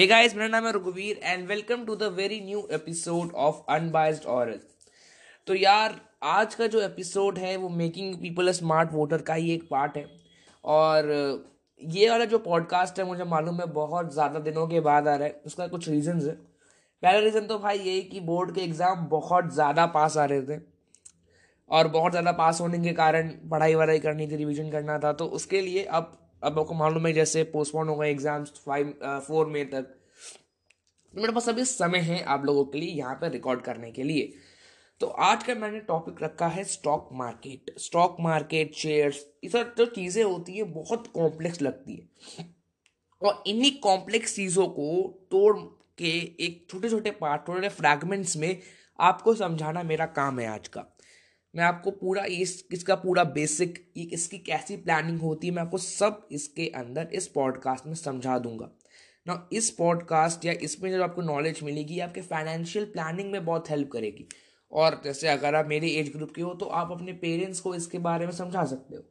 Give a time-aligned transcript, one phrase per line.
[0.00, 4.24] Hey guys मेरा नाम है रघुवीर and welcome to the very new episode of unbiased
[4.26, 4.60] oral
[5.46, 9.52] तो यार, आज का जो एपिसोड है, वो making people a smart voter का ही
[9.54, 10.04] एक पार्ट है।
[10.64, 11.10] और
[11.82, 15.28] ये वाला जो पॉडकास्ट है, मुझे मालूम है, बहुत ज़्यादा दिनों के बाद आ रहा
[15.28, 16.34] है। उसका कुछ रीजंस है।
[17.02, 20.60] पहला रीज़न तो भाई यही कि बोर्ड के एग्ज़ाम बहुत ज़्यादा पास आ रहे थे।
[21.70, 25.26] और बहुत ज़्यादा पास होने के कारण पढ़ाई वढ़ाई करनी थी रिविजन करना था। तो
[25.32, 28.94] उसके लिए अब अब आपको मालूम है जैसे पोस्टपोन हो गए एग्ज़ाम्स फाइव
[29.26, 29.96] फोर मे तक।
[31.14, 34.32] मेरे पास अभी समय है आप लोगों के लिए यहाँ पर रिकॉर्ड करने के लिए।
[35.00, 39.86] तो आज का मैंने टॉपिक रखा है stock market stock market shares ये सब जो
[39.86, 42.48] चीज़ें होती है, बहुत कॉम्प्लेक्स लगती है।
[43.22, 44.88] और इन्हीं कॉम्प्लेक्स चीज़ों को
[45.30, 45.56] तोड़
[45.98, 46.10] के
[46.44, 48.60] एक छोटे छोटे पार्ट छोटे फ्रैगमेंट्स में
[48.98, 50.84] आपको समझाना मेरा काम है आज का।
[51.54, 56.26] मैं आपको पूरा इस, इसका पूरा बेसिक इसकी कैसी प्लानिंग होती है, मैं आपको सब
[56.32, 58.70] इसके अंदर, इस पॉडकास्ट में समझा दूँगा।
[59.26, 63.90] ना इस पॉडकास्ट या इसमें जब आपको नॉलेज मिलेगी आपके फाइनेंशियल प्लानिंग में बहुत हेल्प
[63.92, 64.26] करेगी।
[64.72, 67.98] और जैसे अगर आप मेरे एज ग्रुप के हो तो आप अपने पेरेंट्स को इसके
[67.98, 69.02] बारे में समझा सकते हो।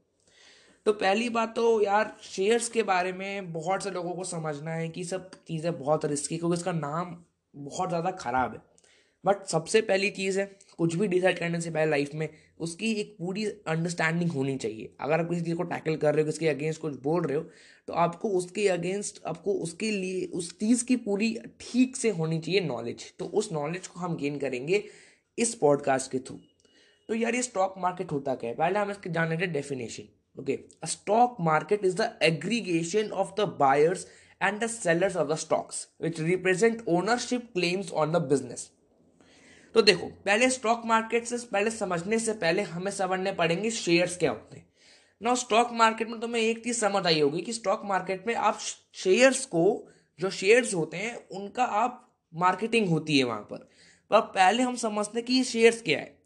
[0.85, 4.87] तो पहली बात तो यार शेयर्स के बारे में बहुत से लोगों को समझना है
[4.89, 7.15] कि सब चीज़ें बहुत रिस्की क्योंकि इसका नाम
[7.53, 8.61] बहुत ज़्यादा ख़राब है।
[9.23, 10.45] बट सबसे पहली चीज़ है
[10.79, 12.27] कुछ भी डिसाइड करने से पहले लाइफ में,
[12.59, 16.25] उसकी एक पूरी अंडरस्टैंडिंग होनी चाहिए। अगर आप किसी चीज़ को टैकल कर रहे हो,
[16.25, 17.43] किसके अगेंस्ट कुछ बोल रहे हो
[17.87, 22.61] तो आपको उसके अगेंस्ट आपको उसके लिए, उस चीज़ की पूरी ठीक से होनी चाहिए
[22.61, 24.83] नॉलेज तो उस नॉलेज को हम गेन करेंगे
[25.37, 26.39] इस पॉडकास्ट के थ्रू
[27.09, 28.55] तो यार ये स्टॉक मार्केट होता क्या है?
[28.55, 34.05] पहले हम इसके जान लेते definition okay stock market is the aggregation of the buyers
[34.41, 38.69] and the sellers of the stocks which represent ownership claims on the business
[39.75, 44.31] तो देखो, पहले स्टॉक मार्केट से, पहले समझने से पहले हमें समझने पड़ेंगे शेयर्स क्या
[44.31, 44.67] होते हैं।
[45.21, 48.59] ना स्टॉक मार्केट में तुम्हें एक चीज़ समझ आई होगी कि स्टॉक मार्केट में आप
[48.95, 49.89] शेयर्स को,
[50.19, 53.67] जो शेयर्स होते हैं, उनका आप मार्केटिंग होती है वहाँ पर।
[54.11, 56.17] पर पहले हम समझते हैं कि ये शेयर्स क्या है।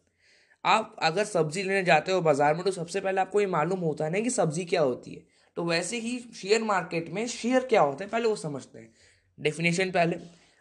[0.64, 4.04] आप अगर सब्ज़ी लेने जाते हो बाज़ार में तो सबसे पहले आपको ये मालूम होता
[4.04, 5.22] है ना कि सब्ज़ी क्या होती है।
[5.56, 8.92] तो वैसे ही शेयर मार्केट में शेयर क्या होते हैं, पहले वो समझते हैं।
[9.38, 10.16] डेफिनेशन पहले।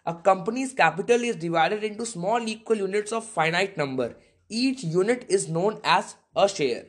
[0.05, 4.07] A company's capital is divided into small equal units of finite number.
[4.49, 6.81] Each unit is known as a share.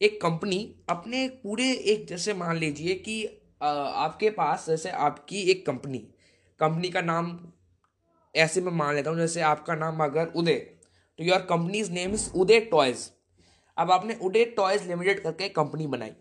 [0.00, 0.58] एक कंपनी
[0.90, 3.16] अपने पूरे एक जैसे मान लीजिए कि
[3.62, 5.98] आपके पास जैसे आपकी एक कंपनी
[6.60, 7.38] कंपनी का नाम
[8.34, 10.54] ऐसे मैं मान लेता हूँ जैसे आपका नाम अगर उदय.
[10.54, 13.10] तो your company's name is Uday toys
[13.76, 16.12] अब आपने उदय टॉयज लिमिटेड करके कंपनी बनाई.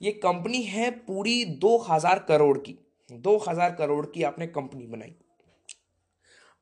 [0.00, 2.78] ये कंपनी है पूरी दो हज़ार करोड़ की.
[3.10, 5.14] दो हज़ार करोड़ की आपने कंपनी बनाई.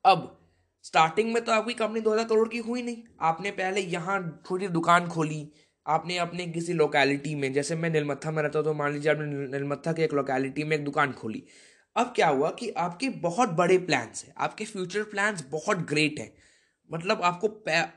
[0.05, 0.39] अब
[0.85, 4.69] स्टार्टिंग में तो आपकी कंपनी दो हज़ार करोड़ की हुई नहीं। आपने पहले यहाँ छोटी
[4.71, 5.47] दुकान खोली।
[5.87, 9.27] आपने अपने किसी लोकेलिटी में, जैसे मैं नीलमत्था में रहता हूँ तो मान लीजिए आपने
[9.49, 11.43] नीलमत्था के एक लोकेलिटी में एक दुकान खोली।
[11.97, 16.33] अब क्या हुआ कि आपके बहुत बड़े प्लान्स हैं। आपके फ्यूचर प्लान्स बहुत ग्रेट हैं।
[16.91, 17.49] मतलब आपको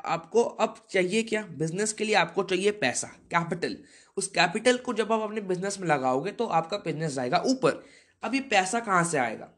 [0.06, 1.42] आपको अब चाहिए क्या?
[1.54, 3.78] बिज़नेस के लिए आपको चाहिए पैसा कैपिटल
[4.18, 7.84] उस कैपिटल को जब आप अपने बिज़नेस में लगाओगे तो आपका बिज़नेस जाएगा ऊपर।
[8.24, 9.50] अब ये पैसा कहाँ से आएगा?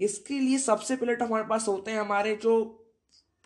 [0.00, 2.62] इसके लिए सबसे पहले तो हमारे पास होते हैं हमारे जो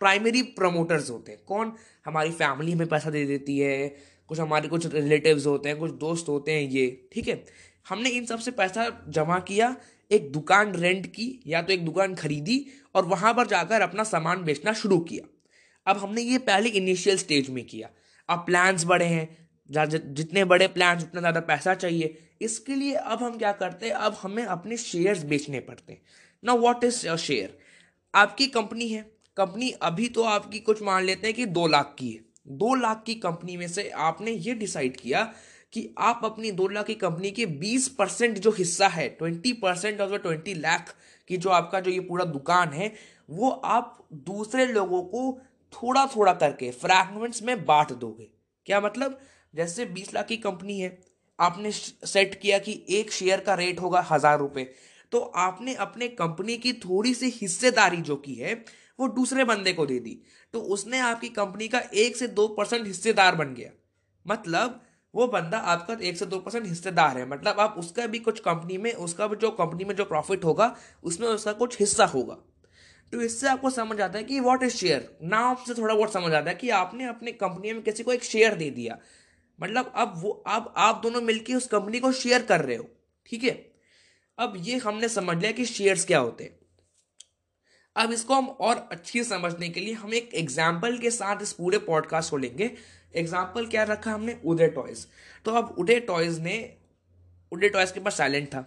[0.01, 1.73] प्राइमरी प्रमोटर्स होते हैं। कौन?
[2.05, 3.95] हमारी फैमिली हमें पैसा दे देती है,
[4.29, 7.43] कुछ हमारे कुछ रिलेटिव्स होते हैं, कुछ दोस्त होते हैं ये, ठीक है?
[7.85, 9.75] हमने इन सबसे पैसा जमा किया,
[10.11, 12.65] एक दुकान रेंट की, या तो एक दुकान खरीदी,
[12.95, 15.27] और वहाँ पर जाकर अपना सामान बेचना शुरू किया।
[15.87, 17.89] अब हमने ये पहले इनिशियल स्टेज में किया।
[18.29, 19.27] अब प्लान्स बड़े हैं
[19.69, 23.93] जितने बड़े प्लान्स उतना ज़्यादा पैसा चाहिए। इसके लिए अब हम क्या करते हैं?
[23.93, 26.01] अब हमें अपने शेयर्स बेचने पड़ते हैं।
[26.43, 27.57] ना वॉट इज़ योर शेयर
[28.13, 29.01] आपकी कंपनी है।
[29.37, 33.03] कंपनी अभी तो आपकी कुछ मान लेते हैं कि दो लाख की है। दो लाख
[33.05, 35.23] की कंपनी में से आपने ये डिसाइड किया
[35.73, 40.01] कि आप अपनी दो लाख की कंपनी के बीस परसेंट जो हिस्सा है, twenty percent
[40.01, 40.95] of the twenty lakh
[41.29, 42.93] की जो आपका जो ये पूरा दुकान है,
[43.29, 45.39] वो आप दूसरे लोगों को
[45.73, 48.27] थोड़ा थोड़ा करके फ्रैगमेंट्स में बांट दोगे।
[48.67, 49.19] क्या मतलब?
[49.53, 50.97] जैसे बीस लाख की कंपनी है,
[51.39, 54.67] आपने सेट किया कि एक शेयर का रेट होगा हज़ार रुपए।
[55.11, 58.65] तो आपने अपने कंपनी की थोड़ी सी हिस्सेदारी जो की है,
[58.99, 60.21] वो दूसरे बंदे को दे दी।
[60.53, 63.69] तो उसने आपकी कंपनी का एक से दो परसेंट हिस्सेदार बन गया।
[64.27, 64.85] मतलब
[65.15, 68.77] वो बंदा आपका एक से दो परसेंट हिस्सेदार है। मतलब आप उसका भी कुछ कंपनी
[68.77, 72.37] में, उसका भी जो कंपनी में जो प्रॉफिट होगा, उसमें उसका कुछ हिस्सा होगा।
[73.13, 76.33] तो इससे आपको समझ आता है कि वॉट इज़ शेयर नाम से थोड़ा बहुत समझ
[76.33, 78.97] आता है कि आपने अपने कंपनी में किसी को एक शेयर दे दिया।
[79.61, 82.89] मतलब अब वो, अब आप दोनों मिलकर उस कंपनी को शेयर कर रहे हो,
[83.25, 83.78] ठीक है?
[84.39, 86.57] अब ये हमने समझ लिया कि शेयर्स क्या होते हैं।
[87.95, 91.77] अब इसको हम और अच्छी समझने के लिए हम एक एग्ज़ाम्पल के साथ इस पूरे
[91.79, 92.71] पॉडकास्ट को लेंगे।
[93.15, 94.37] एग्ज़ाम्पल क्या रखा हमने?
[94.45, 95.05] उदय टॉयज
[95.45, 96.57] तो अब उदय टॉयज ने
[97.51, 98.65] उदय टॉयज के पास टैलेंट था,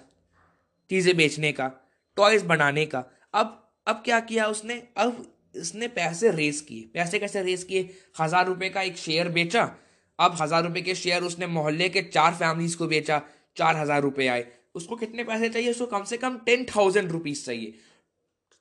[0.90, 1.70] चीज़ें बेचने का
[2.16, 3.04] टॉयज बनाने का।
[3.34, 4.82] अब अब क्या किया उसने?
[4.96, 5.26] अब
[5.56, 7.88] इसने पैसे रेस किए। पैसे कैसे रेस किए?
[8.20, 9.70] हज़ार रुपए का एक शेयर बेचा।
[10.18, 13.22] अब हज़ार रुपए के शेयर उसने मोहल्ले के चार फैमिलीज़ को बेचा।
[13.56, 15.70] चार हज़ार रुपए आए। उसको कितने पैसे चाहिए?
[15.70, 17.74] उसको कम से कम टेन थाउज़ेंड रुपीज़ चाहिए।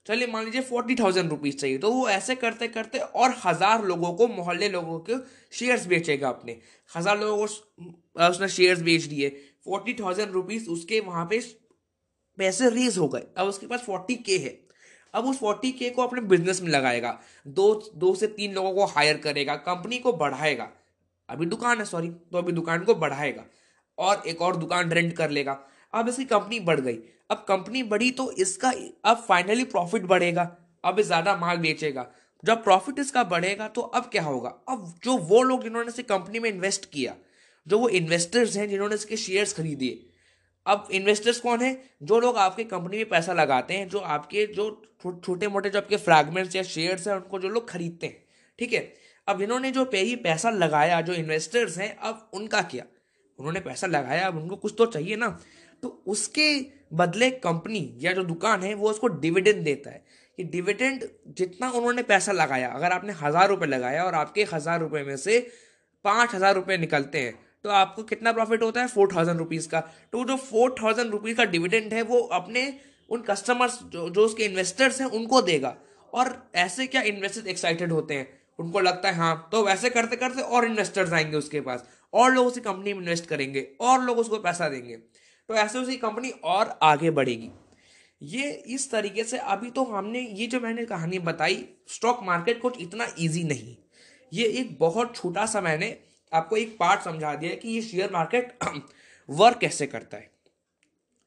[0.05, 4.13] चलिए मान लीजिए फोर्टी थाउज़ेंड रुपीज़ चाहिए। तो वो ऐसे करते करते और हज़ार लोगों
[4.13, 5.15] को, मोहल्ले लोगों के
[5.57, 6.59] शेयर्स बेचेगा अपने।
[6.91, 9.29] हज़ार लोगों को उसने शेयर्स बेच दिए।
[9.65, 11.39] फोर्टी थाउज़ेंड रुपीज़ उसके वहाँ पे
[12.37, 14.59] पैसे रेज हो गए। अब उसके पास फोर्टी के है।
[15.13, 17.17] अब उस फोर्टी के को अपने बिज़नेस में लगाएगा।
[17.47, 20.69] दो दो से तीन लोगों को हायर करेगा। कंपनी को बढ़ाएगा।
[21.29, 23.45] अभी दुकान है सॉरी तो अभी दुकान को बढ़ाएगा।
[23.97, 25.53] और एक और दुकान रेंट कर लेगा।
[25.93, 26.97] अब इसकी कंपनी बढ़ गई।
[27.29, 28.71] अब कंपनी बढ़ी तो इसका,
[29.05, 30.43] अब फाइनली प्रॉफिट बढ़ेगा,
[30.83, 32.07] अब ज़्यादा माल बेचेगा।
[32.43, 34.49] जब प्रॉफिट इसका बढ़ेगा तो अब क्या होगा?
[34.69, 37.15] अब जो वो लोग जिन्होंने इसे कंपनी में इन्वेस्ट किया,
[37.67, 40.07] जो वो इन्वेस्टर्स हैं जिन्होंने इसके शेयर्स खरीदिए
[40.65, 41.77] अब इन्वेस्टर्स कौन है?
[42.03, 44.81] जो लोग आपके कंपनी में पैसा लगाते हैं, जो आपके, जो
[45.25, 48.23] छोटे मोटे जो आपके फ्रैगमेंट्स या शेयर्स हैं, उनको जो लोग खरीदते हैं,
[48.59, 48.81] ठीक है?
[49.27, 52.85] अब इन्होंने जो पे ही पैसा लगाया, जो इन्वेस्टर्स हैं, अब उनका क्या?
[53.39, 55.37] उन्होंने पैसा लगाया, अब उनको कुछ तो चाहिए ना।
[55.83, 56.47] तो उसके
[56.93, 60.03] बदले कंपनी या जो दुकान है, वो उसको डिविडेंड देता है।
[60.37, 61.03] कि डिविडेंड
[61.37, 65.39] जितना उन्होंने पैसा लगाया, अगर आपने हज़ार रुपये लगाया और आपके हज़ार रुपये में से
[66.05, 67.33] पाँच हज़ार रुपये निकलते हैं
[67.65, 68.87] तो आपको कितना प्रॉफिट होता है?
[68.87, 69.79] फोर थाउज़ेंड रुपीज़ का।
[70.13, 72.73] तो जो फोर थाउज़ेंड रुपीज़ का डिविडेंड है, वो अपने
[73.09, 75.75] उन कस्टमर्स जो जो उसके इन्वेस्टर्स हैं, उनको देगा।
[76.13, 78.27] और ऐसे क्या इन्वेस्टर्स एक्साइटेड होते हैं?
[78.59, 82.47] उनको लगता है हाँ तो वैसे करते करते और इन्वेस्टर्स आएँगे उसके पास। और लोग
[82.47, 84.97] उसी कंपनी में इन्वेस्ट करेंगे, और लोग उसको पैसा देंगे।
[85.51, 87.49] तो ऐसे उसी कंपनी और आगे बढ़ेगी।
[88.21, 91.57] ये इस तरीके से अभी तो हमने ये जो मैंने कहानी बताई
[91.87, 93.75] स्टॉक मार्केट कुछ इतना इजी नहीं।
[94.31, 95.97] ये एक बहुत छोटा सा मैंने
[96.31, 98.57] आपको एक पार्ट समझा दिया कि ये शेयर मार्केट
[99.29, 100.29] वर्क कैसे करता है।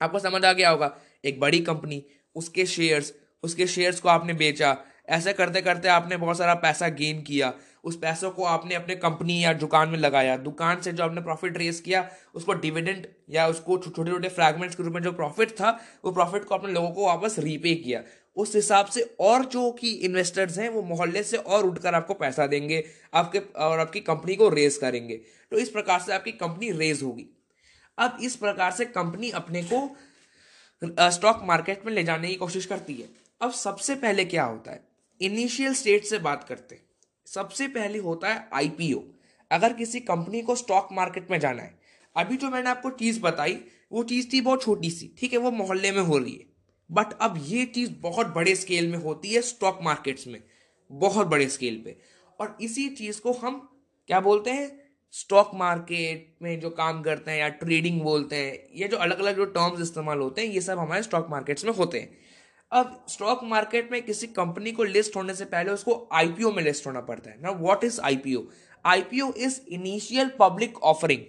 [0.00, 0.94] आपको समझ आ गया होगा,
[1.24, 2.02] एक बड़ी कंपनी
[2.36, 3.12] उसके शेयर्स
[3.42, 4.76] उसके शेयर्स को आपने बेचा
[5.08, 7.52] ऐसे करते करते आपने बहुत सारा पैसा गेन किया।
[7.84, 11.58] उस पैसों को आपने अपने कंपनी या दुकान में लगाया। दुकान से जो आपने प्रॉफिट
[11.58, 15.80] रेस किया, उसको डिविडेंड या उसको छोटे छोटे फ्रैगमेंट्स के रूप में जो प्रॉफिट था,
[16.04, 18.02] वो प्रॉफिट को अपने लोगों को वापस रीपे किया।
[18.36, 22.46] उस हिसाब से और जो कि इन्वेस्टर्स हैं, वो मोहल्ले से और उठकर आपको पैसा
[22.46, 22.84] देंगे,
[23.14, 25.16] आपके, और आपकी कंपनी को रेज करेंगे।
[25.50, 27.26] तो इस प्रकार से आपकी कंपनी रेज होगी।
[27.98, 29.96] अब इस प्रकार से कंपनी अपने को
[31.10, 33.08] स्टॉक मार्केट में ले जाने की कोशिश करती है।
[33.40, 34.93] अब सबसे पहले क्या होता है?
[35.20, 36.80] इनिशियल स्टेट से बात करते
[37.26, 39.02] सबसे पहले होता है आईपीओ।
[39.50, 41.78] अगर किसी कंपनी को स्टॉक मार्केट में जाना है,
[42.16, 43.58] अभी जो मैंने आपको चीज़ बताई,
[43.92, 46.46] वो चीज़ थी बहुत छोटी सी, ठीक है, वो मोहल्ले में हो रही है।
[46.90, 50.42] बट अब ये चीज़ बहुत बड़े स्केल में होती है स्टॉक मार्केट्स में,
[50.90, 51.96] बहुत बड़े स्केल पे।
[52.40, 53.60] और इसी चीज़ को हम
[54.08, 54.84] क्या बोलते हैं?
[55.12, 59.36] स्टॉक मार्केट में जो काम करते हैं या ट्रेडिंग बोलते हैं, ये जो अलग अलग
[59.36, 62.16] जो टर्म्स इस्तेमाल होते हैं, ये सब हमारे स्टॉक मार्केट्स में होते हैं।
[62.74, 66.86] अब स्टॉक मार्केट में किसी कंपनी को लिस्ट होने से पहले उसको आईपीओ में लिस्ट
[66.86, 68.42] होना पड़ता है। ना what is IPO
[68.84, 71.22] IPO is initial public offering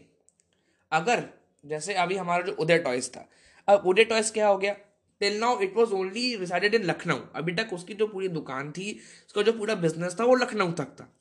[0.92, 1.24] अगर,
[1.64, 3.28] जैसे अभी हमारा जो उदय टॉयस था।
[3.68, 4.74] अब उदय टॉयस क्या हो गया?
[5.22, 9.00] Till now it was only resided in Lucknow अभी तक उसकी जो पूरी दुकान थी,
[9.28, 11.12] उसका जो पूरा बिज़नेस था, वो लखनऊ तक था।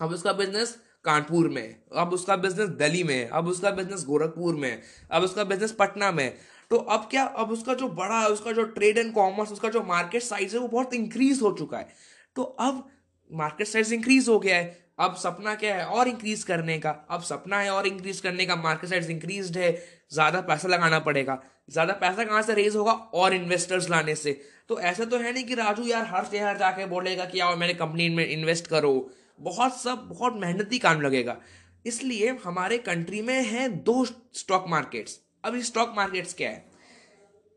[0.00, 4.82] अब उसका बिज़नेस कानपुर में अब उसका बिज़नेस दिल्ली में अब उसका बिज़नेस गोरखपुर में
[5.10, 6.36] अब उसका बिज़नेस पटना में
[6.74, 10.22] तो अब क्या, अब उसका जो बड़ा उसका जो ट्रेड एंड कॉमर्स उसका जो मार्केट
[10.22, 11.88] साइज़ है, वो बहुत इंक्रीज हो चुका है।
[12.36, 12.90] तो अब
[13.30, 15.84] मार्केट साइज़ इंक्रीज हो गया है। अब सपना क्या है?
[15.86, 19.72] और इंक्रीज करने का। अब सपना है और इंक्रीज करने का। मार्केट साइज़ इंक्रीज है।
[20.12, 22.92] ज़्यादा पैसा लगाना पड़ेगा। ज़्यादा पैसा कहाँ से रेज होगा?
[22.92, 24.32] और इन्वेस्टर्स लाने से।
[24.68, 27.74] तो ऐसा तो है नहीं कि राजू यार हर शहर जाके बोलेगा कि आओ मेरे
[27.74, 31.36] कंपनी में इन्वेस्ट करो। बहुत सब, बहुत मेहनती काम लगेगा।
[31.86, 36.64] इसलिए हमारे कंट्री में है दो स्टॉक मार्केट्स अब स्टॉक मार्केट्स क्या है?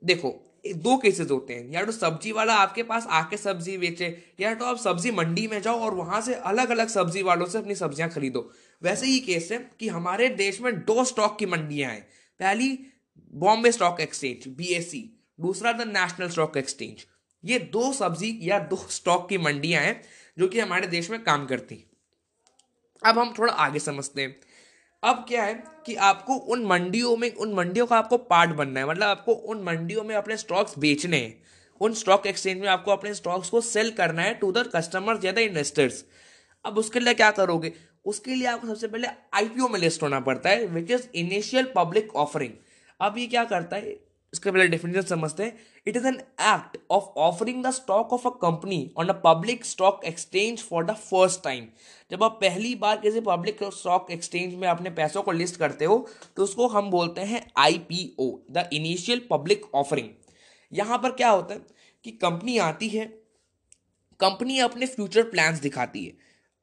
[0.02, 0.30] देखो,
[0.68, 4.08] दो केसेस होते हैं। या तो सब्ज़ी वाला आपके पास आके सब्ज़ी बेचे,
[4.40, 7.58] या तो आप सब्ज़ी मंडी में जाओ और वहाँ से अलग अलग सब्ज़ी वालों से
[7.58, 8.50] अपनी सब्ज़ियाँ खरीदो।
[8.82, 12.02] वैसे ही केस है कि हमारे देश में दो स्टॉक की मंडियाँ हैं।
[12.40, 12.78] पहली
[13.34, 15.04] बॉम्बे स्टॉक एक्सचेंज बी
[15.40, 17.06] दूसरा द नेशनल स्टॉक एक्सचेंज
[17.44, 20.02] ये दो सब्ज़ी या दो स्टॉक की मंडियाँ हैं
[20.38, 21.84] जो कि हमारे देश में काम करती
[23.02, 24.36] अब हम थोड़ा आगे समझते हैं।
[25.04, 25.54] अब क्या है
[25.86, 29.62] कि आपको उन मंडियों में, उन मंडियों का आपको पार्ट बनना है। मतलब आपको उन
[29.64, 31.44] मंडियों में अपने स्टॉक्स बेचने हैं।
[31.82, 35.32] उन स्टॉक एक्सचेंज में आपको अपने स्टॉक्स को सेल करना है टू द कस्टमर्स या
[35.32, 36.04] द इन्वेस्टर्स
[36.66, 37.74] अब उसके लिए क्या करोगे?
[38.06, 42.16] उसके लिए आपको सबसे पहले आईपीओ में लिस्ट होना पड़ता है which is initial public
[42.16, 42.54] offering
[43.00, 43.96] अब ये क्या करता है?
[44.38, 48.32] इसके पहले डेफिनेशन समझते हैं। It is an act of offering the stock of a
[48.42, 51.68] company on a public stock exchange for the first time
[52.12, 55.98] जब आप पहली बार किसी पब्लिक स्टॉक एक्सचेंज में अपने पैसों को लिस्ट करते हो
[56.38, 60.10] तो उसको हम बोलते हैं IPO the initial public offering
[60.72, 61.62] यहाँ पर क्या होता है
[62.06, 63.06] कि कंपनी आती है
[64.20, 66.14] कंपनी अपने फ्यूचर प्लान्स दिखाती है।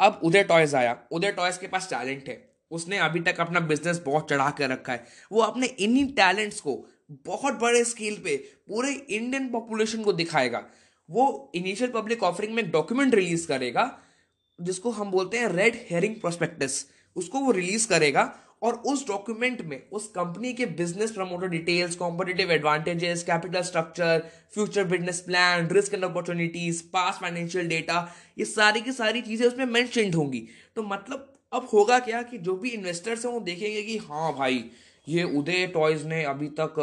[0.01, 4.03] अब उदय टॉयज आया, उदय टॉयज के पास टैलेंट है। उसने अभी तक अपना बिज़नेस
[4.07, 6.75] बहुत चढ़ा कर रखा है। वो अपने इन्हीं टैलेंट्स को
[7.11, 8.37] बहुत बड़े स्केल पे
[8.69, 10.65] पूरे इंडियन पॉपुलेशन को दिखाएगा।
[11.09, 13.91] वो इनिशियल पब्लिक ऑफरिंग में एक डॉक्यूमेंट रिलीज़ करेगा,
[14.59, 18.33] जिसको हम बोलते हैं रेड हेयरिंग प्रोस्पेक्टस उसको वो रिलीज़ करेगा
[18.63, 24.23] और उस डॉक्यूमेंट में उस कंपनी के business promoter details competitive advantages capital structure
[24.55, 28.09] future business plan risk and opportunities past financial data
[28.39, 30.47] ये सारी की सारी चीज़ें उसमें मैंशनड होंगी।
[30.77, 34.65] तो मतलब अब होगा क्या कि जो भी इन्वेस्टर्स हैं वो देखेंगे कि हाँ भाई
[35.07, 36.75] ये उदय टॉयज ने अभी तक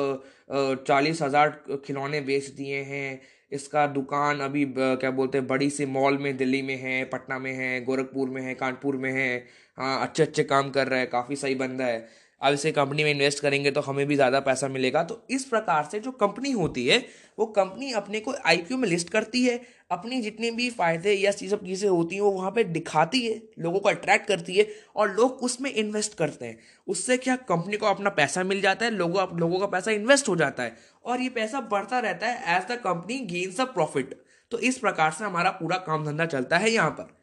[0.88, 1.50] चालीस हज़ार
[1.86, 6.62] खिलौने बेच दिए हैं। इसका दुकान अभी क्या बोलते हैं, बड़ी सी मॉल में, दिल्ली
[6.62, 9.46] में है, पटना में है, गोरखपुर में है, कानपुर में है।
[9.78, 12.08] हाँ अच्छे अच्छे काम कर रहा है, काफ़ी सही बंदा है।
[12.42, 15.88] अब इसे कंपनी में इन्वेस्ट करेंगे तो हमें भी ज़्यादा पैसा मिलेगा। तो इस प्रकार
[15.92, 16.98] से जो कंपनी होती है,
[17.40, 19.60] वो कंपनी अपने को आईपीओ में लिस्ट करती है,
[19.92, 23.80] अपनी जितने भी फ़ायदे या सब चीज़ें होती हैं, वो वहाँ पे दिखाती है, लोगों
[23.80, 26.58] को अट्रैक्ट करती है और लोग उसमें इन्वेस्ट करते हैं।
[26.88, 30.36] उससे क्या कंपनी को अपना पैसा मिल जाता है, लोगों लोगों का पैसा इन्वेस्ट हो
[30.36, 34.22] जाता है और ये पैसा बढ़ता रहता है as the company gains a profit
[34.52, 37.21] तो इस प्रकार से हमारा पूरा काम धंधा चलता है यहाँ पर।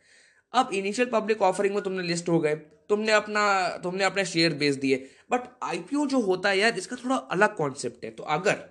[0.54, 4.74] अब इनिशियल पब्लिक ऑफरिंग में तुमने लिस्ट हो गए, तुमने अपना, तुमने अपने शेयर बेच
[4.76, 4.96] दिए।
[5.30, 8.64] बट आईपीओ जो होता है यार, इसका थोड़ा अलग कॉन्सेप्ट है। तो अगर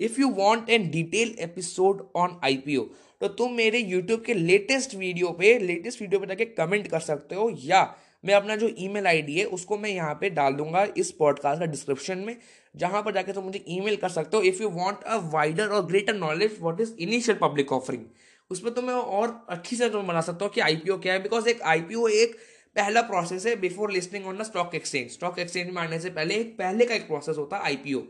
[0.00, 2.82] if you want an detail episode on IPO
[3.20, 7.34] तो तुम मेरे यूट्यूब के लेटेस्ट वीडियो पे लेटेस्ट वीडियो पे जाके कमेंट कर सकते
[7.34, 7.94] हो, या
[8.24, 11.66] मैं अपना जो ईमेल आईडी है, उसको मैं यहाँ पे डाल दूँगा इस पॉडकास्ट का
[11.66, 12.36] डिस्क्रिप्शन में,
[12.74, 15.86] जहाँ पर जाके तुम मुझे ईमेल कर सकते हो। If you want a wider और
[15.86, 18.04] greater knowledge what is initial public offering
[18.50, 21.48] उसमें तो मैं और अच्छी से तुम्हें बना सकता हूँ कि आईपीओ क्या है बिकॉज़
[21.48, 22.36] एक आईपीओ एक
[22.76, 26.34] पहला प्रोसेस है before listing on the stock exchange stock exchange में आने से पहले
[26.34, 28.02] एक पहले का एक प्रोसेस होता है आईपीओ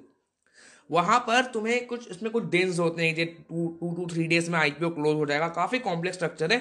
[0.91, 4.59] वहाँ पर तुम्हें कुछ, इसमें कुछ डेज़ होते हैं two two two three days में
[4.59, 6.59] आईपीओ क्लोज हो जाएगा। काफ़ी कॉम्प्लेक्स स्ट्रक्चर है।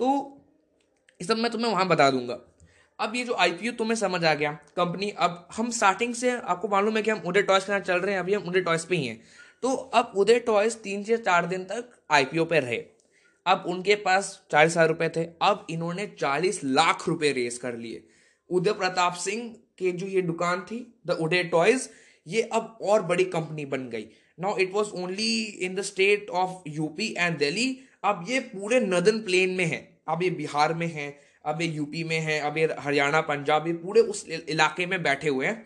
[0.00, 0.08] तो
[1.20, 2.38] इस सब मैं तुम्हें वहाँ बता दूँगा।
[2.98, 6.96] अब ये जो आईपीओ तुम्हें समझ आ गया। कंपनी अब हम स्टार्टिंग से, आपको मालूम
[6.96, 8.96] है कि हम उदय टॉयस के साथ चल रहे हैं, अभी हम उदय टॉयस पे
[8.96, 9.20] ही हैं।
[9.62, 12.82] तो अब उदय टॉयस तीन से चार दिन तक आईपीओ पे रहे।
[13.46, 18.02] अब उनके पास चालीस हज़ार रुपए थे। अब इन्होंने चालीस लाख रुपए रेस कर लिए।
[18.50, 19.42] उदय प्रताप सिंह
[19.78, 21.88] के जो ये दुकान थी द उदय टॉयज
[22.26, 24.06] ये अब और बड़ी कंपनी बन गई।
[24.38, 29.20] Now it was only in the state of UP and Delhi अब ये पूरे नदन
[29.20, 31.08] प्लेन में है। अब ये बिहार में है,
[31.44, 35.28] अब ये यूपी में है, अब ये हरियाणा, पंजाब, ये पूरे उस इलाके में बैठे
[35.28, 35.64] हुए हैं।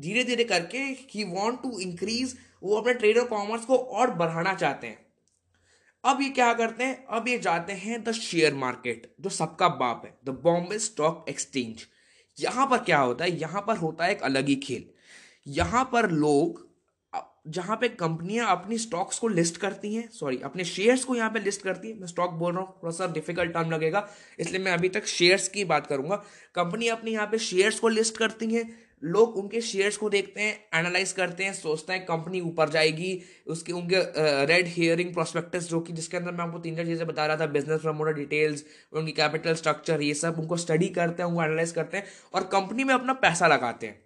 [0.00, 0.78] धीरे धीरे करके
[1.10, 4.98] ही वॉन्ट टू इंक्रीज वो अपने ट्रेड और कॉमर्स को और बढ़ाना चाहते हैं।
[6.04, 7.04] अब ये क्या करते हैं?
[7.06, 11.86] अब ये जाते हैं द शेयर मार्केट जो सबका बाप है द बॉम्बे स्टॉक एक्सचेंज
[12.38, 13.38] यहाँ पर क्या होता है?
[13.38, 14.88] यहाँ पर होता है एक अलग ही खेल।
[15.46, 16.66] यहाँ पर लोग
[17.48, 21.40] जहाँ पे कंपनियाँ अपनी स्टॉक्स को लिस्ट करती हैं सॉरी अपने शेयर्स को यहाँ पे
[21.40, 24.06] लिस्ट करती है। मैं स्टॉक बोल रहा हूँ, थोड़ा सा डिफ़िकल्ट टर्म लगेगा,
[24.38, 26.16] इसलिए मैं अभी तक शेयर्स की बात करूँगा।
[26.54, 28.64] कंपनी अपनी यहाँ पे शेयर्स को लिस्ट करती हैं
[29.02, 33.72] लोग उनके शेयर्स को देखते हैं एनालाइज करते हैं, सोचते हैं कंपनी ऊपर जाएगी, उसके,
[33.72, 33.96] उनके
[34.46, 37.46] रेड हेयरिंग प्रोस्पेक्टस जो कि जिसके अंदर मैं आपको तीन चार चीज़ें बता रहा था
[37.48, 41.96] बिज़नेस प्रमोटर डिटेल्स उनकी कैपिटल स्ट्रक्चर ये सब उनको स्टडी करते हैं, उनको एनालाइज करते
[41.96, 44.00] हैं और कंपनी में अपना पैसा लगाते हैं।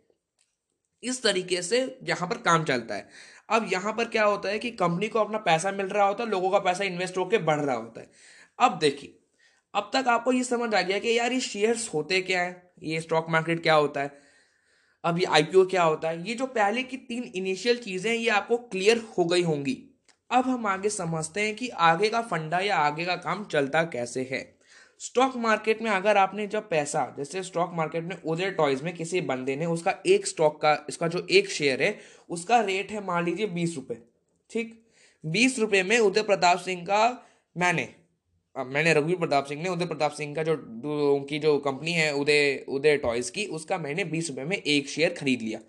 [1.02, 3.08] इस तरीके से यहाँ पर काम चलता है।
[3.50, 6.30] अब यहाँ पर क्या होता है कि कंपनी को अपना पैसा मिल रहा होता है,
[6.30, 8.10] लोगों का पैसा इन्वेस्ट होकर बढ़ रहा होता है।
[8.58, 9.18] अब देखिए,
[9.74, 12.72] अब तक आपको ये समझ आ गया कि यार ये शेयर्स होते क्या है?
[12.82, 14.10] ये स्टॉक मार्केट क्या होता है?
[15.04, 16.28] अब ये आईपीओ क्या होता है?
[16.28, 19.76] ये जो पहले की तीन इनिशियल चीज़ें ये आपको क्लियर हो गई होंगी।
[20.30, 24.28] अब हम आगे समझते हैं कि आगे का फंडा या आगे का काम चलता कैसे
[24.30, 24.40] है।
[25.00, 29.20] स्टॉक मार्केट में अगर आपने जब पैसा, जैसे स्टॉक मार्केट में उदय टॉयज में किसी
[29.20, 31.98] बंदे ने उसका एक स्टॉक का, इसका जो एक शेयर है,
[32.30, 33.98] उसका रेट है मान लीजिए बीस रुपये
[34.50, 34.82] ठीक?
[35.24, 37.88] बीस रुपये में उदय प्रताप सिंह का मैंने
[38.56, 40.52] मैंने रघुवीर प्रताप सिंह ने, उदय प्रताप सिंह का जो
[41.14, 45.14] उनकी जो कंपनी है, उदय उदय टॉयज की, उसका मैंने बीस रुपये में एक शेयर
[45.14, 45.60] खरीद लिया।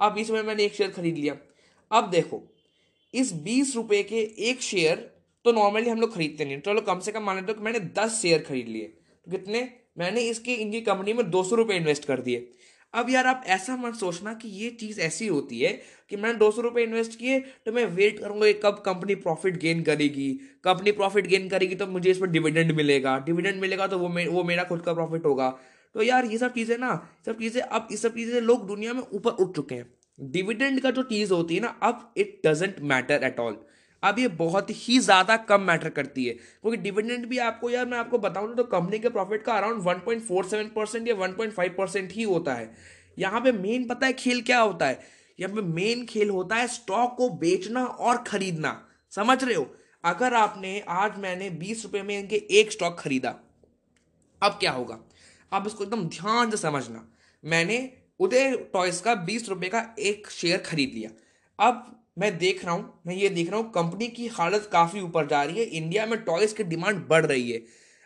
[0.00, 1.36] अब बीस रुपए मैंने एक शेयर खरीद लिया।
[1.90, 2.42] अब देखो,
[3.14, 5.10] इस बीस रुपये के एक शेयर
[5.44, 8.20] तो नॉर्मली हम लोग खरीदते नहीं। चलो तो कम से कम मान कि मैंने दस
[8.22, 9.68] शेयर खरीद लिए। तो कितने?
[9.98, 12.48] मैंने इसकी, इनकी कंपनी में दो सौ रुपये इन्वेस्ट कर दिए।
[12.94, 15.72] अब यार आप ऐसा मत सोचना कि ये चीज़ ऐसी होती है
[16.10, 19.82] कि मैंने दो सौ रुपये इन्वेस्ट किए तो मैं वेट करूँगा कब कंपनी प्रॉफिट गेन
[19.82, 20.30] करेगी।
[20.64, 24.26] कंपनी प्रॉफिट गेन करेगी तो मुझे इस पर डिविडेंड मिलेगा। डिविडेंड मिलेगा तो वो मे,
[24.26, 25.48] वो मेरा खुद का प्रॉफिट होगा।
[25.94, 26.94] तो यार ये सब चीज़ें ना
[27.26, 29.86] सब चीज़ें अब इस सब चीज़ें लोग दुनिया में ऊपर उठ चुके हैं।
[30.18, 33.56] डिविडेंड का जो चीज़ होती है ना अब it doesn't matter at all
[34.02, 37.98] अब ये बहुत ही ज़्यादा कम मैटर करती है। क्योंकि डिविडेंड भी आपको, यार मैं
[37.98, 41.32] आपको बताऊँ तो कंपनी के प्रॉफिट का around one point four seven percent या वन
[41.32, 42.70] पॉइंट फाइव परसेंट ही होता है।
[43.18, 45.00] यहाँ पे मेन पता है खेल क्या होता है?
[45.38, 48.80] यहाँ पे मेन खेल होता है स्टॉक को बेचना और खरीदना।
[49.12, 49.66] समझ रहे हो?
[50.04, 53.34] अगर आपने, आज मैंने बीस रुपए में इनके एक स्टॉक खरीदा,
[54.42, 54.98] अब क्या होगा?
[55.52, 57.06] आप इसको एकदम ध्यान से समझना।
[57.44, 57.78] मैंने
[58.20, 61.10] उदय टॉयस का बीस रुपए का एक शेयर खरीद लिया।
[61.58, 65.26] अब मैं देख रहा हूँ, मैं ये देख रहा हूँ कंपनी की हालत काफ़ी ऊपर
[65.26, 67.60] जा रही है। इंडिया में टॉयज़ की डिमांड बढ़ रही है।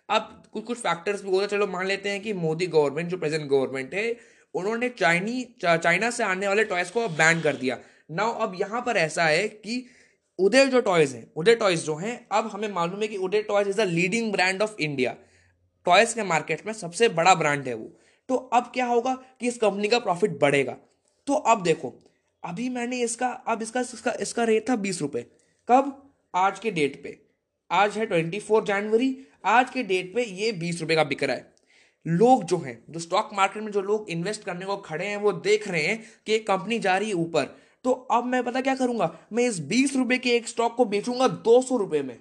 [0.08, 3.48] अब कुछ कुछ फैक्टर्स भी होता चलो मान लेते हैं कि मोदी गवर्नमेंट जो प्रेजेंट
[3.50, 4.16] गवर्नमेंट है,
[4.54, 7.78] उन्होंने चाइनी चाइना से आने वाले टॉयज़ को बैन कर दिया।
[8.10, 9.84] नाउ अब यहाँ पर ऐसा है कि
[10.38, 13.68] उदय जो टॉयज हैं, उदय टॉयज जो हैं, अब हमें मालूम है कि Uday toys
[13.68, 15.16] is the leading brand of India
[15.86, 17.92] toys के मार्केट में सबसे बड़ा ब्रांड है वो।
[18.28, 20.76] तो अब क्या होगा कि इस कंपनी का प्रॉफिट बढ़ेगा।
[21.26, 21.94] तो अब देखो
[22.46, 25.22] अभी मैंने इसका, अब इसका इसका इसका रेट था बीस रुपए।
[25.68, 26.10] कब?
[26.34, 27.18] आज के डेट पे।
[27.70, 31.36] आज है ट्वेंटी फोर जनवरी आज के डेट पे ये बीस रुपए का बिक रहा
[31.36, 31.54] है।
[32.06, 35.32] लोग जो हैं, जो स्टॉक मार्केट में जो लोग इन्वेस्ट करने को खड़े हैं, वो
[35.32, 37.44] देख रहे हैं कि एक कंपनी जा रही है ऊपर।
[37.84, 39.18] तो अब मैं पता क्या करूँगा?
[39.32, 42.20] मैं इस बीस रुपए के एक स्टॉक को बेचूँगा दो सौ रुपए में।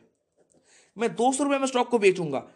[0.97, 2.47] मैं दो सौ रुपए में स्टॉक को बेचूँगा।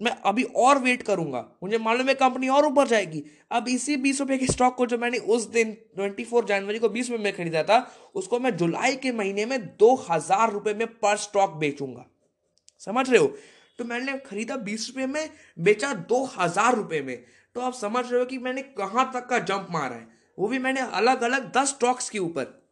[0.00, 4.20] मैं अभी और वेट करूँगा। मुझे मालूम है कंपनी और ऊपर जाएगी। अब इसी बीस
[4.20, 7.32] रुपए के स्टॉक को जो मैंने उस दिन ट्वेंटी फोर जनवरी को बीस रुपए में
[7.32, 7.78] खरीदा था,
[8.14, 12.06] उसको मैं जुलाई के महीने में दो हज़ार रुपए में पर स्टॉक बेचूँगा।
[12.78, 13.26] समझ रहे हो?
[13.78, 17.16] तो मैंने खरीदा बीस रुपए में, बेचा दो हज़ार रुपए में।
[17.54, 20.08] तो आप समझ रहे हो कि मैंने कहाँ तक का जंप मारा है?
[20.38, 22.65] वो भी मैंने अलग अलग दस स्टॉक्स के ऊपर।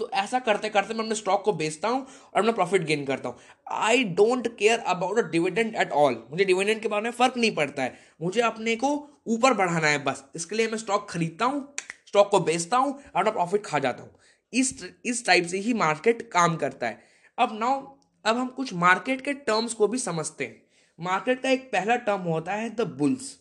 [0.00, 3.28] तो ऐसा करते करते मैं अपने स्टॉक को बेचता हूँ और अपना प्रॉफिट गेन करता
[3.28, 3.38] हूँ।
[3.78, 7.54] I don't care about a dividend at all मुझे डिविडेंड के बारे में फ़र्क नहीं
[7.54, 8.88] पड़ता है। मुझे अपने को
[9.26, 11.74] ऊपर बढ़ाना है बस। इसके लिए मैं स्टॉक खरीदता हूँ
[12.06, 14.10] स्टॉक को बेचता हूँ अपना प्रॉफिट खा जाता हूँ।
[14.52, 17.02] इस इस टाइप से ही मार्केट काम करता है।
[17.38, 17.80] अब नाउ
[18.24, 20.62] अब हम कुछ मार्केट के टर्म्स को भी समझते हैं।
[20.98, 23.36] मार्केट का एक पहला टर्म होता है द बुल्स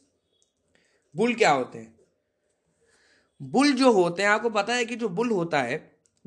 [1.16, 1.94] बुल क्या होते हैं?
[3.42, 5.78] बुल जो होते हैं, आपको पता है कि जो बुल होता है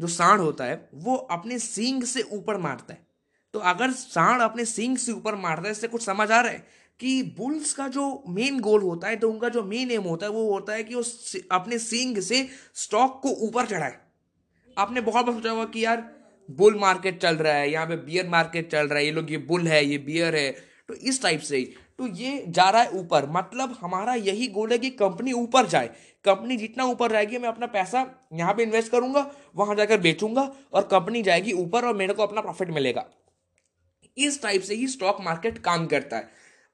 [0.02, 3.06] जो सांड होता है, वो अपने सींग से ऊपर मारता है।
[3.54, 6.64] तो अगर सांड अपने सींग से ऊपर मारता है, इससे कुछ समझ आ रहा है
[7.00, 10.32] कि बुल्स का जो मेन गोल होता है तो उनका जो मेन एम होता है,
[10.32, 11.02] वो होता है कि वो
[11.52, 13.96] अपने सींग से स्टॉक को ऊपर चढ़ाए।
[14.76, 16.04] आपने बहुत बार सोचा होगा कि यार,
[16.48, 19.38] बुल मार्केट चल रहा है, यहाँ पे बियर मार्केट चल रहा है, ये लोग, ये
[19.40, 20.50] बुल है, ये बियर है।
[20.88, 24.72] तो इस टाइप से ही तो ये जा रहा है ऊपर। मतलब हमारा यही गोल
[24.72, 25.90] है कि कंपनी ऊपर जाए।
[26.24, 30.82] कंपनी जितना ऊपर जाएगी, मैं अपना पैसा यहाँ पे इन्वेस्ट करूँगा, वहाँ जाकर बेचूँगा और
[30.82, 33.04] कंपनी जाएगी ऊपर और मेरे को अपना प्रॉफिट मिलेगा।
[34.16, 36.28] इस टाइप से ही स्टॉक मार्केट काम करता है।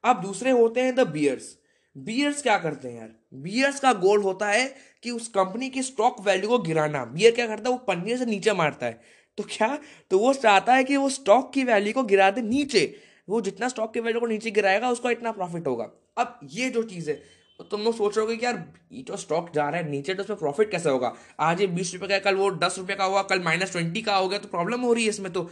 [0.04, 1.56] अब दूसरे होते हैं द बियर्स
[1.96, 3.10] बियर्स क्या करते हैं यार?
[3.34, 7.46] बियर्स का गोल होता है कि उस कंपनी की स्टॉक वैल्यू को गिराना। बियर क्या
[7.46, 7.72] करता है?
[7.72, 9.00] वो पन्ने से नीचे मारता है।
[9.38, 9.78] तो क्या?
[10.10, 13.68] तो वो चाहता है कि वो स्टॉक की वैल्यू को गिरा दे नीचे। वो जितना
[13.68, 17.16] स्टॉक के वैल्यू को नीचे गिराएगा, उसका इतना प्रॉफिट होगा। अब ये जो चीज़ है
[17.60, 20.14] तो तुम लोग सोच रहे हो कि यार, ये तो स्टॉक जा रहा है, नीचे
[20.14, 21.12] तो उसमें प्रॉफिट कैसे होगा?
[21.40, 24.16] आज ये बीस रुपए का कल वो दस रुपए का हुआ, कल माइनस ट्वेंटी का
[24.16, 25.48] हो गया तो प्रॉब्लम हो रही है इसमें तो।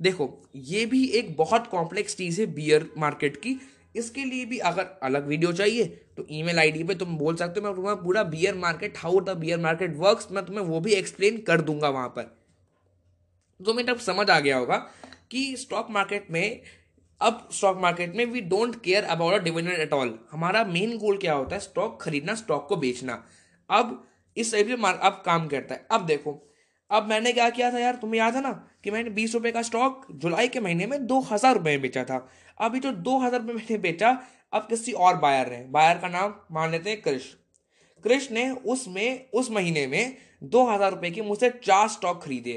[0.00, 3.56] देखो, ये भी एक बहुत कॉम्प्लेक्स चीज़ है बियर मार्केट की।
[3.96, 5.84] इसके लिए भी अगर अलग वीडियो चाहिए
[6.16, 9.20] तो ई ईमेल आईडी पे तुम बोल सकते हो, मैं तुम्हें पूरा bear market how
[9.20, 12.22] the bear market works मैं तुम्हें वो भी एक्सप्लेन कर दूँगा वहाँ पर।
[13.60, 14.76] तो तब समझ आ गया होगा
[15.30, 16.60] कि स्टॉक मार्केट में
[17.20, 21.16] अब स्टॉक मार्केट में we don't care about a dividend at all हमारा मेन गोल
[21.18, 21.60] क्या होता है?
[21.60, 23.22] स्टॉक खरीदना स्टॉक को बेचना।
[23.70, 24.02] अब
[24.36, 26.40] इस टाइप से अब काम करता है। अब देखो,
[26.90, 27.96] अब मैंने क्या किया था यार?
[27.96, 28.52] तुम्हें याद है ना
[28.84, 32.04] कि मैंने बीस रुपए का स्टॉक जुलाई के महीने में दो हज़ार रुपए में बेचा
[32.04, 32.26] था।
[32.60, 34.18] अभी जो दो हज़ार रुपये मैंने बेचा,
[34.52, 37.26] अब किसी और बायर है बायर का नाम मान लेते हैं कृष
[38.04, 42.52] कृष ने उसमें उस महीने में दो हज़ार रुपए की मुझसे चार स्टॉक खरीदे।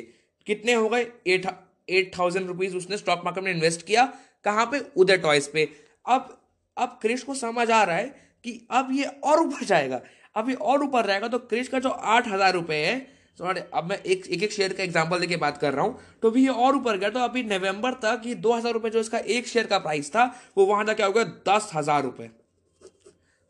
[0.47, 1.01] कितने हो गए?
[1.27, 1.45] एट
[1.89, 4.11] एट थाउज़ेंड रुपीज़ उसने स्टॉक मार्केट में इन्वेस्ट किया।
[4.45, 4.79] कहाँ पे?
[4.97, 5.69] उदय टॉयज पे।
[6.05, 6.37] अब
[6.77, 8.05] अब क्रिश को समझ आ रहा है
[8.45, 10.01] कि अब ये और ऊपर जाएगा।
[10.35, 12.95] अब ये और ऊपर जाएगा तो क्रिश का जो आठ हज़ार रुपए है
[13.39, 16.31] सॉरी अब मैं एक एक एक शेयर का एग्ज़ाम्पल देके बात कर रहा हूँ। तो
[16.31, 19.17] भी ये और ऊपर गया तो अभी नवंबर तक ये दो हज़ार रुपए जो इसका
[19.17, 20.25] एक शेयर का प्राइस था,
[20.57, 22.29] वो वहाँ जाके हो गया दस हज़ार रुपए।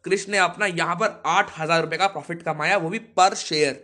[0.06, 3.84] कृष्ण ने अपना यहाँ पर आठ हज़ार रुपए का प्रॉफिट कमाया, वो भी पर शेयर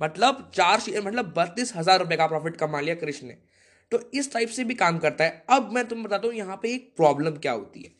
[0.00, 3.36] मतलब चार शेयर मतलब बत्तीस हज़ार रुपए का प्रॉफिट कमा लिया कृष्ण ने।
[3.92, 6.72] तो इस टाइप से भी काम करता है। अब मैं तुम बताता हूँ यहाँ पे
[6.74, 7.92] एक प्रॉब्लम क्या होती है।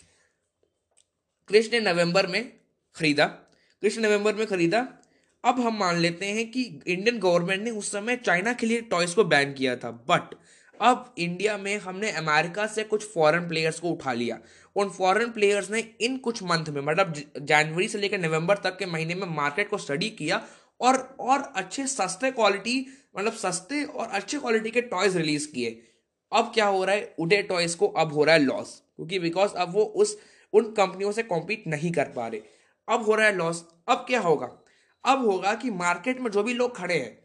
[1.49, 2.43] कृष्ण ने नवंबर में
[2.97, 4.87] खरीदा। कृष्ण नवंबर में खरीदा।
[5.45, 9.15] अब हम मान लेते हैं कि इंडियन गवर्नमेंट ने उस समय चाइना के लिए टॉयज
[9.15, 10.35] को बैन किया था। बट
[10.81, 14.39] अब इंडिया में हमने अमेरिका से कुछ फॉरेन प्लेयर्स को उठा लिया।
[14.77, 18.87] उन फॉरेन प्लेयर्स ने इन कुछ मंथ में मतलब जनवरी से लेकर नवंबर तक के
[18.87, 20.41] महीने में मार्केट को स्टडी किया
[20.81, 25.81] और और अच्छे, सस्ते क्वालिटी मतलब सस्ते और अच्छे क्वालिटी के टॉयज रिलीज़ किए।
[26.33, 27.15] अब क्या हो रहा है?
[27.19, 30.17] उडे टॉयज को अब हो रहा है लॉस क्योंकि बिकॉज़ अब वो उस,
[30.53, 32.41] उन कंपनियों से कॉम्पीट नहीं कर पा रहे।
[32.89, 34.51] अब हो रहा है लॉस अब क्या होगा?
[35.05, 37.19] अब होगा कि मार्केट में जो भी लोग खड़े हैं,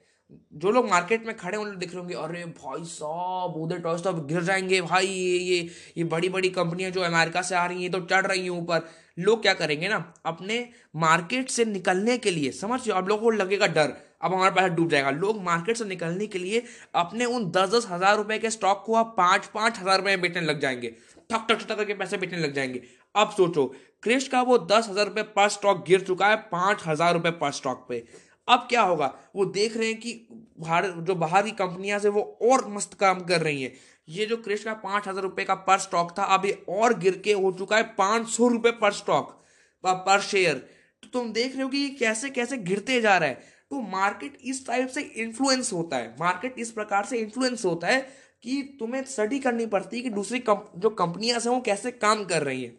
[0.54, 4.04] जो लोग मार्केट में खड़े उन लोग दिख रहे होंगे, अरे भाई साहब उधर टॉस
[4.04, 7.84] तो गिर जाएँगे, भाई ये ये ये बड़ी बड़ी कंपनियाँ जो अमेरिका से आ रही
[7.84, 8.88] हैं तो चढ़ रही हैं ऊपर।
[9.19, 10.13] लोग क्या करेंगे ना?
[10.25, 14.49] अपने मार्केट से निकलने के लिए, समझ लो अब लोगों को लगेगा डर। अब हमारा
[14.51, 16.63] पैसा डूब जाएगा। लोग मार्केट से निकलने के लिए
[16.95, 20.21] अपने उन दस दस हज़ार रुपए के स्टॉक को अब पाँच पाँच हज़ार रुपए में
[20.21, 20.95] बेचने लग जाएँगे।
[21.29, 22.82] ठक ठक ठक करके पैसे बेचने लग जाएँगे।
[23.15, 23.65] अब सोचो,
[24.03, 27.51] क्रिश का वो दस हज़ार रुपए पर स्टॉक गिर चुका है पाँच हज़ार रुपए पर
[27.51, 28.03] स्टॉक पे।
[28.47, 29.13] अब क्या होगा?
[29.36, 30.13] वो देख रहे हैं कि
[30.60, 33.71] भारत जो बाहर की कंपनियाँ से वो और मस्त काम कर रही हैं।
[34.08, 37.34] ये जो क्रिश का पाँच हज़ार रुपए का पर स्टॉक था, अभी और गिर के
[37.34, 39.36] हो चुका है पाँच सौ रुपए पर स्टॉक
[39.84, 40.55] पर शेयर
[41.03, 44.38] तो तुम देख रहे हो कि ये कैसे कैसे गिरते जा रहा है। तो मार्केट
[44.43, 47.99] इस टाइप से इन्फ्लुएंस होता है। मार्केट इस प्रकार से इन्फ्लुएंस होता है
[48.43, 52.23] कि तुम्हें स्टडी करनी पड़ती है कि दूसरी कम, जो कंपनियाँ हैं वो कैसे काम
[52.25, 52.77] कर रही हैं।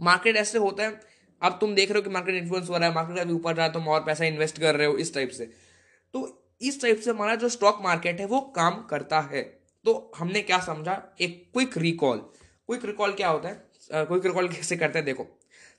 [0.00, 1.00] मार्केट ऐसे होता है
[1.42, 3.68] अब तुम देख रहे हो कि मार्केट इन्फ्लुएंस हो रहा है मार्केट अभी ऊपर रहा
[3.68, 5.44] तुम और पैसा इन्वेस्ट कर रहे हो इस टाइप से।
[6.14, 9.42] तो इस टाइप से हमारा जो स्टॉक मार्केट है वो काम करता है।
[9.84, 11.02] तो हमने क्या समझा?
[11.20, 13.66] एक क्विक रिकॉल क्विक रिकॉल क्या होता है?
[13.92, 15.06] क्विक रिकॉल कैसे करते हैं?
[15.06, 15.26] देखो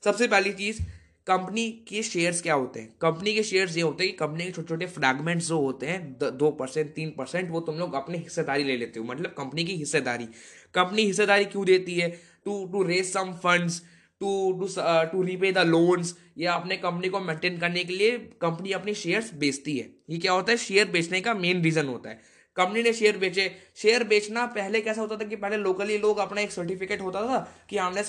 [0.03, 0.82] सबसे पहली चीज़
[1.29, 2.89] कंपनी के शेयर्स क्या होते हैं?
[3.01, 6.17] कंपनी के शेयर्स ये होते हैं कि कंपनी के छोटे छोटे फ्रैगमेंट्स जो होते हैं,
[6.17, 9.75] दो परसेंट, तीन परसेंट, वो तुम लोग अपनी हिस्सेदारी ले लेते हो। मतलब कंपनी की
[9.75, 10.25] हिस्सेदारी।
[10.73, 12.09] कंपनी हिस्सेदारी क्यों देती है?
[12.45, 13.81] To to raise some funds
[14.21, 14.67] to to
[15.11, 19.33] to repay the loans या अपने कंपनी को मेंटेन करने के लिए कंपनी अपनी शेयर्स
[19.35, 20.57] बेचती है। ये क्या होता है?
[20.57, 22.19] शेयर बेचने का मेन रीजन होता है।
[22.55, 26.41] कंपनी ने शेयर बेचे। शेयर बेचना पहले कैसा होता था कि पहले लोकली लोग अपना
[26.41, 27.39] एक सर्टिफिकेट होता था
[27.69, 28.01] कि हमने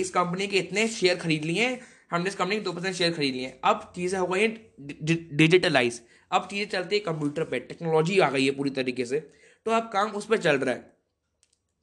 [0.00, 1.80] इस कंपनी के इतने शेयर खरीद लिए हैं।
[2.10, 6.00] हमने इस कंपनी के दो परसेंट शेयर खरीद लिए अब चीज़ें हो गई हैं डिजिटलाइज
[6.30, 9.18] अब चीज़ें चलती है कंप्यूटर पे। टेक्नोलॉजी आ गई है पूरी तरीके से।
[9.66, 10.80] तो अब काम उस पर चल रहा है।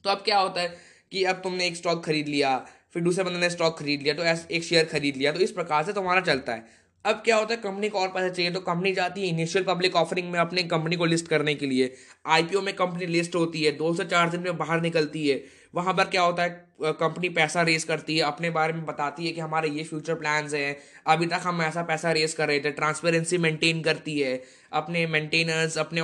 [0.04, 0.68] तो अब क्या होता है
[1.12, 2.58] कि अब तुमने एक स्टॉक खरीद लिया,
[2.94, 5.84] फिर दूसरे बंदे ने स्टॉक खरीद लिया तो एक शेयर खरीद लिया। तो इस प्रकार
[5.84, 6.66] से तुम्हारा चलता है।
[7.06, 9.96] अब क्या होता है कंपनी को और पैसा चाहिए तो कंपनी जाती है इनिशियल पब्लिक
[9.96, 11.94] ऑफरिंग में अपने कंपनी को लिस्ट करने के लिए।
[12.28, 15.44] आईपीओ में कंपनी लिस्ट होती है, दो से चार दिन में बाहर निकलती है।
[15.76, 19.32] वहाँ पर क्या होता है कंपनी पैसा रेस करती है, अपने बारे में बताती है
[19.32, 20.76] कि हमारे ये फ्यूचर प्लान्स हैं।
[21.08, 24.42] अभी तक हम ऐसा पैसा रेस कर रहे थे ट्रांसपेरेंसी मेंटेन करती है।
[24.74, 26.02] अपने मेंटेनर्स अपने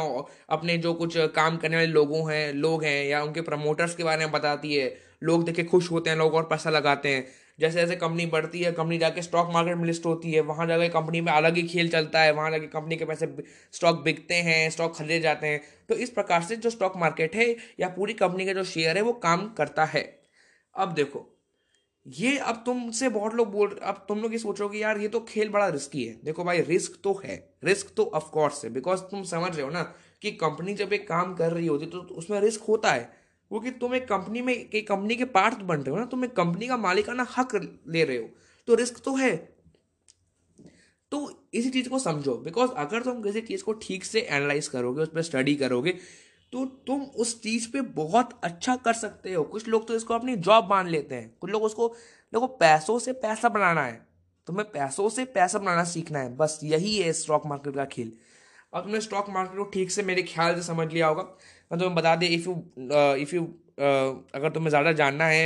[0.49, 4.25] अपने जो कुछ काम करने वाले लोगों हैं, लोग हैं या उनके प्रमोटर्स के बारे
[4.25, 7.27] में बताती है। लोग देखे खुश होते हैं, लोग और पैसा लगाते हैं।
[7.61, 10.87] जैसे जैसे कंपनी बढ़ती है कंपनी जाके स्टॉक मार्केट में लिस्ट होती है, वहाँ जाके
[10.89, 13.27] कंपनी में अलग ही खेल चलता है, वहाँ जाके कंपनी के पैसे
[13.73, 17.55] स्टॉक बिकते हैं स्टॉक खरीदे जाते हैं। तो इस प्रकार से जो स्टॉक मार्केट है
[17.79, 20.03] या पूरी कंपनी का जो शेयर है वो काम करता है।
[20.75, 21.27] अब देखो,
[22.05, 25.07] ये अब तुमसे बहुत लोग बोल, अब तुम लोग ये सोच रहे कि यार ये
[25.07, 29.01] तो खेल बड़ा रिस्की है। देखो भाई रिस्क तो है। रिस्क तो ऑफकोर्स है बिकॉज़
[29.01, 29.81] तुम समझ रहे हो ना
[30.21, 33.20] कि कंपनी जब एक काम कर रही होती है तो उसमें रिस्क होता है।
[33.51, 36.35] क्योंकि तुम एक कंपनी में एक कंपनी के पार्ट बन रहे हो ना, तुम एक
[36.35, 37.55] कंपनी का मालिकाना हक
[37.87, 38.29] ले रहे हो।
[38.67, 39.35] तो रिस्क तो है।
[41.11, 45.01] तो इसी चीज़ को समझो। बिकॉज़ अगर तुम किसी चीज़ को ठीक से एनालाइज करोगे
[45.01, 45.91] उस पर स्टडी करोगे
[46.53, 50.35] तो तुम उस चीज़ पे बहुत अच्छा कर सकते हो। कुछ लोग तो इसको अपनी
[50.37, 51.87] जॉब मान लेते हैं। कुछ लोग उसको,
[52.33, 54.07] देखो, पैसों से पैसा बनाना है।
[54.47, 58.11] तुम्हें पैसों से पैसा बनाना सीखना है। बस यही है स्टॉक मार्केट का खेल।
[58.73, 61.23] अब तुमने स्टॉक मार्केट को ठीक से मेरे ख्याल से समझ लिया होगा।
[61.71, 62.53] मैं तुम्हें बता दें इफ़ यू
[63.21, 63.43] इफ़ यू
[64.35, 65.45] अगर तुम्हें ज़्यादा जानना है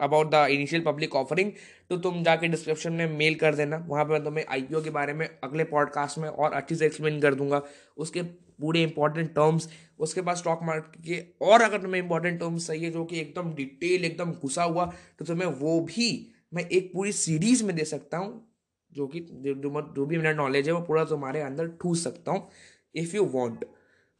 [0.00, 1.50] about the initial public offering
[1.90, 5.12] तो तुम जाके डिस्क्रिप्शन में मेल कर देना। वहाँ पर मैं तुम्हें आई के बारे
[5.14, 7.62] में अगले पॉडकास्ट में और अच्छे से एक्सप्लेन कर दूँगा।
[7.96, 12.90] उसके पूरे इंपॉर्टेंट टर्म्स उसके बाद स्टॉक मार्केट के और अगर तुम्हें इंपॉर्टेंट टर्म्स चाहिए
[12.90, 14.84] जो कि एकदम डिटेल एकदम घुसा हुआ
[15.18, 16.08] तो तुम्हें वो भी
[16.54, 18.48] मैं एक पूरी सीरीज़ में दे सकता हूँ,
[18.92, 22.48] जो कि जो भी मेरा नॉलेज है, वो पूरा तुम्हारे अंदर ठूस सकता हूँ
[22.94, 23.64] इफ़ यू वॉन्ट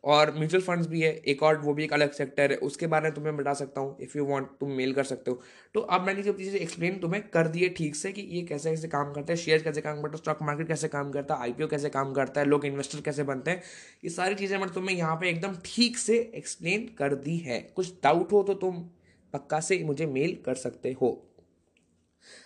[0.04, 3.02] और म्यूचुअल फंड्स भी है, एक और, वो भी एक अलग सेक्टर है, उसके बारे
[3.02, 5.40] में तुम्हें बता सकता हूँ इफ़ यू वांट तुम मेल कर सकते हो।
[5.74, 8.88] तो अब मैंने जब चीज़ें एक्सप्लेन तुम्हें कर दिए ठीक से कि ये कैसे कैसे
[8.88, 11.68] काम करता है शेयर कैसे काम करता है स्टॉक मार्केट कैसे काम करता है आईपीओ
[11.68, 13.62] कैसे काम करता है, लोग इन्वेस्टर कैसे बनते हैं,
[14.04, 17.92] ये सारी चीज़ें मैंने तुम्हें यहाँ पर एकदम ठीक से एक्सप्लेन कर दी है। कुछ
[18.04, 18.84] डाउट हो तो तुम
[19.34, 21.10] पक्का से मुझे मेल कर सकते हो।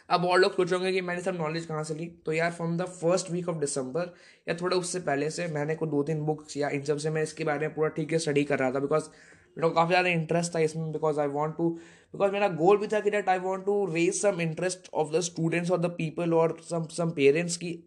[0.08, 2.06] अब और लोग सोचोगे कि मैंने सब नॉलेज कहाँ से ली?
[2.26, 4.12] तो यार from the first week of December
[4.48, 7.44] या थोड़ा उससे पहले से मैंने को दो तीन बुक्स या इन सबसे मैं इसके
[7.44, 9.08] बारे में पूरा ठीक है स्टडी कर रहा था बिकॉज़
[9.56, 11.68] मेरे को काफ़ी ज़्यादा इंटरेस्ट था इसमें because I want to
[12.14, 15.20] because मेरा गोल भी था कि that I want to raise some interest of the
[15.22, 17.78] students और द पीपल और सम सम पेरेंट्स की।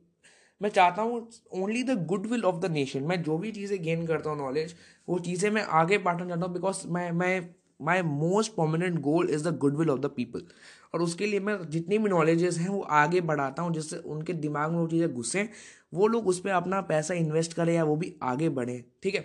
[0.62, 1.97] मैं चाहता हूँ only the
[2.28, 4.75] goodwill of the nation मैं जो भी चीज़ें गेन करता हूँ नॉलेज
[5.08, 7.39] वो चीज़ें मैं आगे बांटना चाहता हूँ बिकॉज़ मैं मैं
[7.82, 10.41] my most permanent goal is the goodwill of the people
[10.93, 14.71] और उसके लिए मैं जितनी भी नॉलेजेस हैं, वो आगे बढ़ाता हूँ, जिससे उनके दिमाग
[14.71, 15.49] में वो चीज़ें घुसें।
[15.93, 19.21] वो लोग उस पर अपना पैसा इन्वेस्ट करें या वो भी आगे बढ़ें, ठीक है?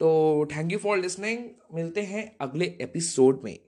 [0.00, 1.38] तो थैंक यू फॉर लिसनिंग
[1.74, 3.58] मिलते हैं अगले एपिसोड में।